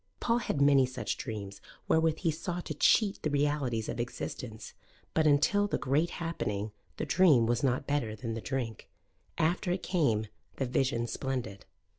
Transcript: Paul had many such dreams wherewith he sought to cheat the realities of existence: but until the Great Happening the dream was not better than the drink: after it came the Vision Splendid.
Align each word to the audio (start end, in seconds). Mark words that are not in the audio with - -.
Paul 0.19 0.39
had 0.39 0.61
many 0.63 0.87
such 0.87 1.15
dreams 1.15 1.61
wherewith 1.87 2.17
he 2.21 2.31
sought 2.31 2.65
to 2.65 2.73
cheat 2.73 3.21
the 3.21 3.29
realities 3.29 3.87
of 3.87 3.99
existence: 3.99 4.73
but 5.13 5.27
until 5.27 5.67
the 5.67 5.77
Great 5.77 6.09
Happening 6.17 6.71
the 6.97 7.05
dream 7.05 7.45
was 7.45 7.61
not 7.61 7.85
better 7.85 8.15
than 8.15 8.33
the 8.33 8.41
drink: 8.41 8.89
after 9.37 9.71
it 9.71 9.83
came 9.83 10.25
the 10.55 10.65
Vision 10.65 11.05
Splendid. 11.05 11.67